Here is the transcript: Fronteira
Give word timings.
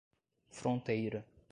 Fronteira 0.49 1.23